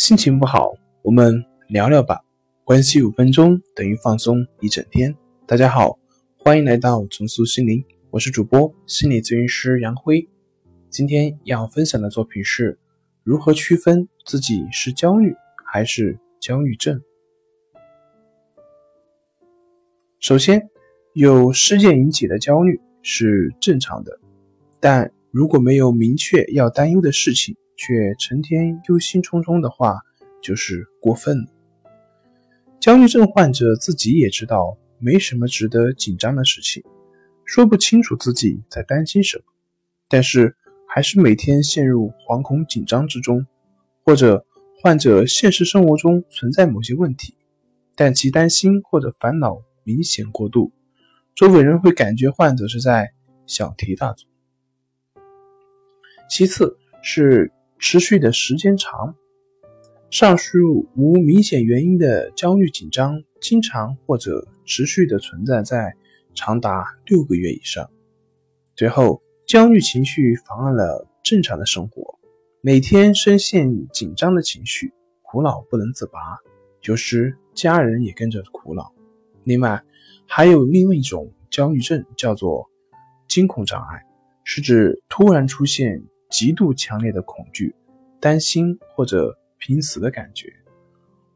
[0.00, 2.20] 心情不好，我们聊聊吧。
[2.62, 5.12] 关系五分钟等于放松一整天。
[5.44, 5.98] 大家好，
[6.36, 10.28] 欢迎来到重塑心灵，我是主播心理咨询师杨辉。
[10.88, 12.78] 今天要分享的作品是
[13.24, 15.34] 如何区分自己是焦虑
[15.66, 17.02] 还是焦虑症。
[20.20, 20.70] 首先，
[21.12, 24.20] 有事件引起的焦虑是正常的，
[24.78, 30.00] 但如果没有明确要担忧的事情，却成天忧心忡忡的话，
[30.42, 31.46] 就是过分了。
[32.80, 36.82] 焦虑症患者自己也知道没什么值得紧张的事情，
[37.44, 39.44] 说不清楚自己在担心什么，
[40.08, 40.56] 但是
[40.88, 43.46] 还是每天陷入惶恐紧张之中。
[44.04, 44.44] 或者
[44.80, 47.36] 患者现实生活中存在某些问题，
[47.94, 50.72] 但其担心或者烦恼明显过度，
[51.34, 53.12] 周围人会感觉患者是在
[53.46, 54.28] 小题大做。
[56.28, 57.52] 其次是。
[57.78, 59.14] 持续的时间长，
[60.10, 65.94] 上述无明显原因的焦虑紧张，经常或者持续的存在在
[66.34, 67.88] 长达六个月以上。
[68.74, 72.18] 最后，焦虑情绪妨碍了正常的生活，
[72.60, 76.18] 每天深陷紧张的情绪，苦恼不能自拔，
[76.82, 78.92] 有时家人也跟着苦恼。
[79.44, 79.82] 另外，
[80.26, 82.68] 还有另外一种焦虑症，叫做
[83.28, 84.04] 惊恐障碍，
[84.42, 86.02] 是指突然出现。
[86.30, 87.74] 极度强烈的恐惧、
[88.20, 90.52] 担心或者濒死的感觉，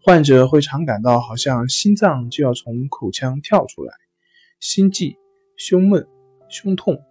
[0.02, 3.94] 患者会常感到好像心脏就要从口腔跳出来，
[4.60, 5.16] 心悸、
[5.56, 6.06] 胸闷、
[6.50, 7.02] 胸痛、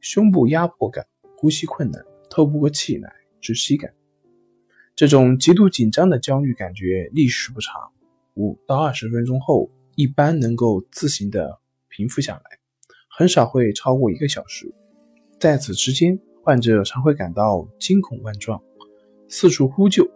[0.00, 3.92] 胸部压迫感、呼吸困难、透不过气来、窒息感。
[4.96, 7.92] 这种极度紧张的焦虑感觉历时不长，
[8.34, 12.42] 五到二十分钟后一般能够自行的平复下来，
[13.08, 14.74] 很少会超过一个小时。
[15.38, 16.18] 在此之间。
[16.42, 18.62] 患者常会感到惊恐万状，
[19.28, 20.10] 四处呼救，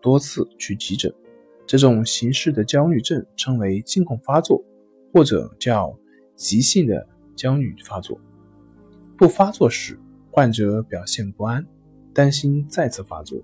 [0.00, 1.12] 多次去急诊。
[1.66, 4.62] 这种形式的焦虑症称为惊恐发作，
[5.12, 5.96] 或者叫
[6.34, 8.20] 急性的焦虑发作。
[9.16, 9.98] 不发作时，
[10.30, 11.66] 患者表现不安，
[12.12, 13.40] 担心再次发作，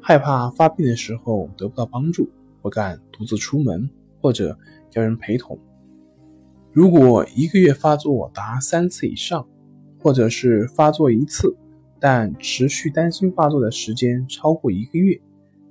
[0.00, 2.30] 害怕发病的时候得不到帮助，
[2.62, 3.90] 不敢独自出门，
[4.22, 4.58] 或者
[4.92, 5.58] 要人陪同。
[6.72, 9.48] 如果一个月发作达三次以上，
[9.98, 11.56] 或者是发作一次，
[11.98, 15.20] 但持续担心发作的时间超过一个月，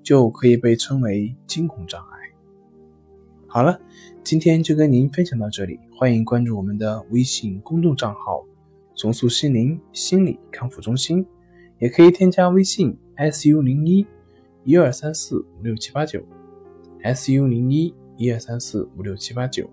[0.03, 2.15] 就可以被称为惊恐障碍。
[3.47, 3.79] 好了，
[4.23, 8.45] 今天就跟您分享到这里，欢迎关注我们的微信公众账号
[8.97, 11.25] “重塑心灵心理康复中心”，
[11.79, 14.05] 也可以添加微信 “su 零一
[14.65, 16.21] 一二三四五六七八九
[17.01, 19.69] ”，“su 零一一二三四五六七八九”，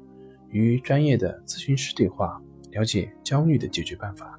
[0.50, 2.40] 与专业的咨询师对话，
[2.70, 4.38] 了解焦虑的解决办法。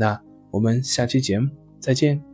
[0.00, 0.18] 那
[0.50, 2.29] 我们下期节目再见。